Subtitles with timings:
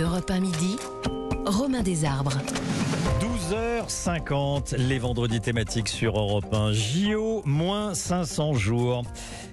[0.00, 0.76] Europe 1 midi,
[1.44, 2.38] Romain Desarbres.
[3.20, 6.72] 12h50, les vendredis thématiques sur Europe 1.
[6.72, 9.02] JO, moins 500 jours.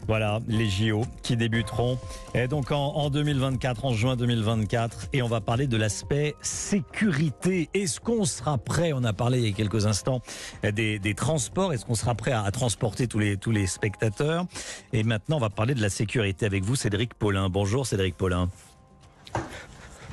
[0.07, 1.97] Voilà, les JO qui débuteront
[2.33, 5.09] et donc en, en 2024, en juin 2024.
[5.11, 7.69] Et on va parler de l'aspect sécurité.
[7.73, 10.21] Est-ce qu'on sera prêt On a parlé il y a quelques instants
[10.63, 11.73] des, des transports.
[11.73, 14.45] Est-ce qu'on sera prêt à, à transporter tous les, tous les spectateurs?
[14.93, 17.49] Et maintenant, on va parler de la sécurité avec vous, Cédric Paulin.
[17.49, 18.47] Bonjour, Cédric Paulin.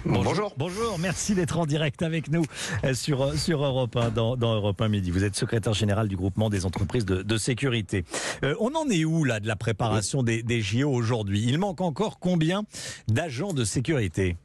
[0.07, 0.52] Bonjour.
[0.59, 2.45] Bonjour, merci d'être en direct avec nous
[2.85, 5.11] euh, sur, euh, sur Europe 1, dans, dans Europe 1 Midi.
[5.11, 8.04] Vous êtes secrétaire général du groupement des entreprises de, de sécurité.
[8.43, 11.45] Euh, on en est où là de la préparation des, des JO aujourd'hui?
[11.48, 12.64] Il manque encore combien
[13.09, 14.36] d'agents de sécurité?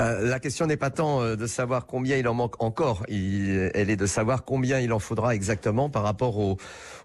[0.00, 3.70] Euh, la question n'est pas tant euh, de savoir combien il en manque encore, il-
[3.74, 6.56] elle est de savoir combien il en faudra exactement par rapport aux,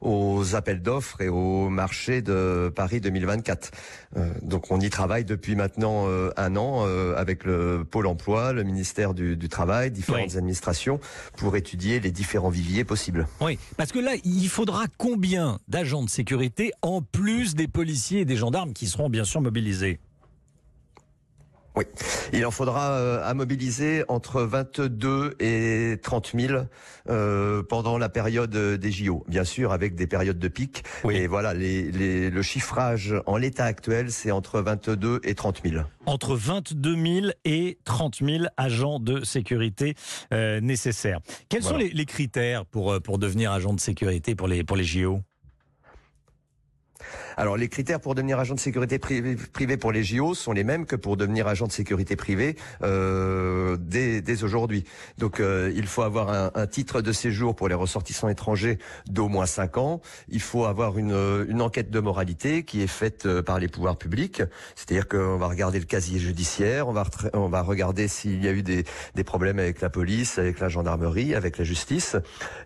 [0.01, 3.71] aux appels d'offres et au marché de Paris 2024.
[4.17, 6.85] Euh, donc on y travaille depuis maintenant euh, un an
[7.17, 10.37] avec le Pôle Emploi, le ministère du, du Travail, différentes Oui.
[10.37, 10.99] administrations
[11.37, 13.27] pour étudier les différents viviers possibles.
[13.41, 18.25] Oui, parce que là, il faudra combien d'agents de sécurité en plus des policiers et
[18.25, 19.99] des gendarmes qui seront bien sûr mobilisés?
[21.75, 21.85] Oui,
[22.33, 26.63] il en faudra euh, à mobiliser entre 22 et 30 000
[27.09, 29.23] euh, pendant la période euh, des JO.
[29.27, 30.83] Bien sûr, avec des périodes de pic.
[31.03, 31.15] Oui.
[31.15, 35.83] Et voilà, les, les- le chiffrage en l'état actuel, c'est entre 22 et 30 000.
[36.05, 39.95] entre 22 000 et 30 000 agents de sécurité
[40.31, 41.19] euh, nécessaires.
[41.49, 41.85] Quels sont Voilà.
[41.85, 45.21] les, les critères pour, euh, pour devenir agent de sécurité pour les, pour les JO
[47.37, 50.63] Alors, les critères pour devenir agent de sécurité privé, privé pour les JO sont les
[50.63, 54.83] mêmes que pour devenir agent de sécurité privé euh, dès, dès aujourd'hui.
[55.17, 59.27] Donc, euh, il faut avoir un, un titre de séjour pour les ressortissants étrangers d'au
[59.27, 60.01] moins 5 ans.
[60.29, 63.97] Il faut avoir une, une enquête de moralité qui est faite euh, par les pouvoirs
[63.97, 64.41] publics.
[64.75, 68.51] C'est-à-dire qu'on va regarder le casier judiciaire, on va, on va regarder s'il y a
[68.51, 72.15] eu des, des problèmes avec la police, avec la gendarmerie, avec la justice.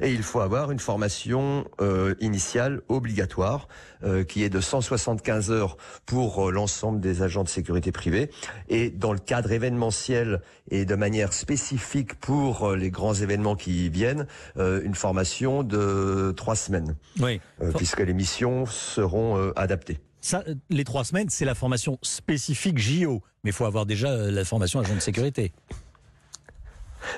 [0.01, 3.67] Et il faut avoir une formation euh, initiale obligatoire
[4.03, 8.29] euh, qui est de 175 heures pour euh, l'ensemble des agents de sécurité privée.
[8.69, 13.89] Et dans le cadre événementiel et de manière spécifique pour euh, les grands événements qui
[13.89, 17.39] viennent, euh, une formation de trois semaines, Oui.
[17.75, 19.99] puisque les missions seront adaptées.
[20.21, 23.21] Ça, les trois semaines, c'est la formation spécifique JO.
[23.43, 25.53] Mais il faut avoir déjà la formation agent de sécurité.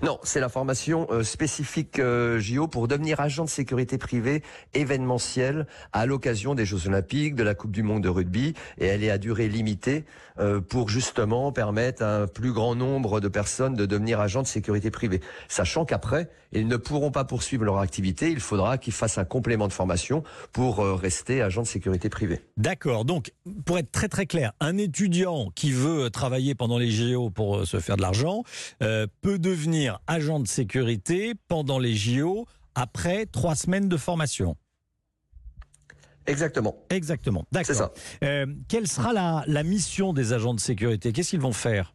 [0.03, 5.67] Non, c'est la formation euh, spécifique euh, JO pour devenir agent de sécurité privée événementiel
[5.93, 9.09] à l'occasion des Jeux Olympiques, de la Coupe du Monde de rugby, et elle est
[9.09, 10.05] à durée limitée
[10.39, 14.47] euh, pour justement permettre à un plus grand nombre de personnes de devenir agent de
[14.47, 15.21] sécurité privée.
[15.47, 19.67] Sachant qu'après, ils ne pourront pas poursuivre leur activité, il faudra qu'ils fassent un complément
[19.67, 22.41] de formation pour rester agent de sécurité privée.
[22.57, 23.05] D'accord.
[23.05, 23.33] Donc,
[23.65, 27.79] pour être très très clair, un étudiant qui veut travailler pendant les JO pour se
[27.79, 28.43] faire de l'argent
[28.79, 29.68] peut devenir
[30.07, 34.55] agent de sécurité pendant les JO après trois semaines de formation.
[36.25, 36.75] Exactement.
[36.89, 37.45] Exactement.
[37.51, 37.65] D'accord.
[37.65, 37.91] C'est ça.
[38.23, 41.11] Euh, quelle sera la, la mission des agents de sécurité?
[41.11, 41.93] Qu'est-ce qu'ils vont faire?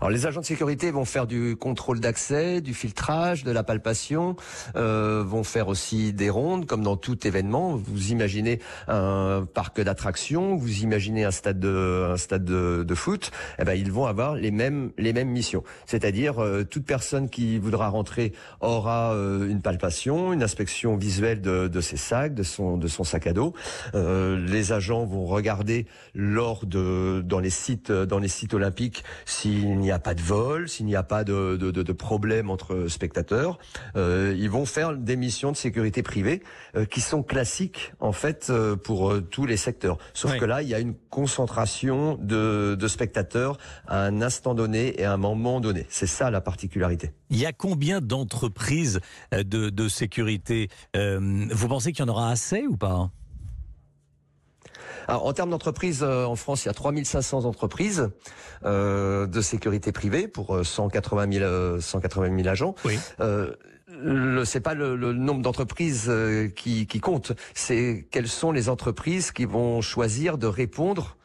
[0.00, 4.36] Alors les agents de sécurité vont faire du contrôle d'accès, du filtrage, de la palpation,
[4.76, 7.76] euh, vont faire aussi des rondes comme dans tout événement.
[7.76, 13.30] Vous imaginez un parc d'attractions, vous imaginez un stade de un stade de, de foot,
[13.58, 15.62] eh ben ils vont avoir les mêmes les mêmes missions.
[15.86, 21.68] C'est-à-dire euh, toute personne qui voudra rentrer aura euh, une palpation, une inspection visuelle de,
[21.68, 23.52] de ses sacs, de son de son sac à dos.
[23.94, 29.04] Euh, les agents vont regarder lors de dans les sites dans les sites olympiques
[29.50, 32.50] s'il n'y a pas de vol, s'il n'y a pas de, de, de, de problème
[32.50, 33.58] entre spectateurs.
[33.96, 36.42] Euh, ils vont faire des missions de sécurité privée
[36.76, 39.98] euh, qui sont classiques en fait euh, pour euh, tous les secteurs.
[40.14, 40.38] Sauf Oui.
[40.38, 45.04] que là, il y a une concentration de, de spectateurs à un instant donné et
[45.04, 45.86] à un moment donné.
[45.88, 47.12] C'est ça la particularité.
[47.30, 49.00] Il y a combien d'entreprises
[49.34, 53.10] euh, de, de sécurité Euh, Vous pensez qu'il y en aura assez ou pas?
[55.08, 58.10] Alors, en termes d'entreprises, euh, en France, il y a 3500 entreprises
[58.64, 62.74] euh, de sécurité privée pour euh, 180 000, euh, 180 000 agents.
[62.84, 62.98] Oui.
[63.20, 63.54] Euh,
[63.88, 68.68] le, c'est pas le, le nombre d'entreprises euh, qui, qui compte, c'est quelles sont les
[68.68, 71.16] entreprises qui vont choisir de répondre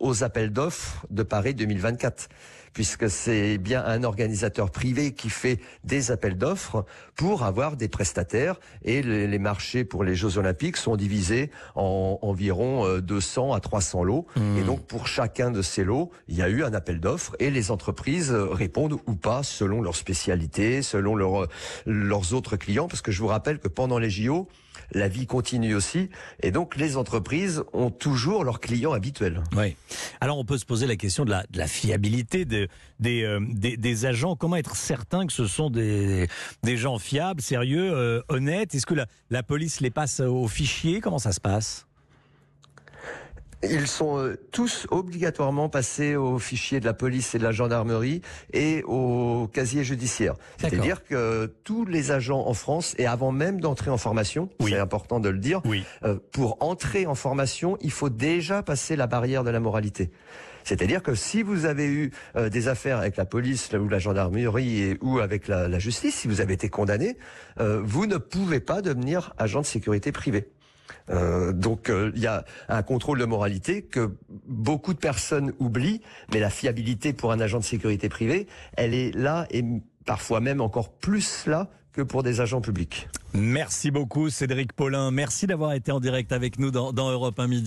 [0.00, 2.28] aux appels d'offres de Paris 2024
[2.74, 6.84] puisque c'est bien un organisateur privé qui fait des appels d'offres
[7.14, 12.18] pour avoir des prestataires et les, les marchés pour les Jeux Olympiques sont divisés en
[12.20, 14.58] environ euh, 200 à 300 lots Mmh.
[14.58, 17.50] et donc pour chacun de ces lots, il y a eu un appel d'offres et
[17.50, 21.46] les entreprises euh, répondent ou pas selon leur spécialité, selon leur,
[21.86, 24.48] leurs autres clients parce que je vous rappelle que pendant les JO,
[24.92, 26.10] la vie continue aussi
[26.42, 29.42] et donc les entreprises ont toujours leurs clients habituels.
[29.56, 29.76] Oui.
[30.20, 32.63] Alors on peut se poser la question de la, de la fiabilité de,
[33.00, 34.36] des, euh, des, des agents.
[34.36, 36.28] Comment être certain que ce sont des,
[36.62, 38.74] des gens fiables, sérieux, euh, honnêtes?
[38.74, 41.00] Est-ce que la, la police les passe au fichier?
[41.00, 41.86] Comment ça se passe?
[43.66, 48.20] Ils sont euh, tous obligatoirement passés au fichier de la police et de la gendarmerie
[48.52, 50.34] et au casier judiciaire.
[50.58, 54.72] C'est-à-dire que tous les agents en France, et avant même d'entrer en formation, Oui.
[54.72, 55.82] c'est important de le dire, Oui.
[56.04, 60.10] euh, pour entrer en formation, il faut déjà passer la barrière de la moralité.
[60.64, 64.96] C'est-à-dire que si vous avez eu euh, des affaires avec la police ou la gendarmerie
[65.00, 67.16] ou avec la, la justice, si vous avez été condamné,
[67.60, 70.48] euh, vous ne pouvez pas devenir agent de sécurité privée.
[71.10, 74.14] Euh, donc il y a un contrôle de moralité que
[74.46, 76.00] beaucoup de personnes oublient,
[76.32, 78.46] mais la fiabilité pour un agent de sécurité privée,
[78.76, 79.64] elle est là et
[80.06, 83.08] parfois même encore plus là que pour des agents publics.
[83.32, 85.10] Merci beaucoup Cédric Paulin.
[85.10, 87.62] Merci d'avoir été en direct avec nous dans, dans Europe 1 Midi.